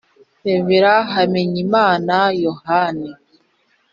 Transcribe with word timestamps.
Rev 0.45 0.69
hamenyimana 1.13 2.15
yohani 2.43 3.09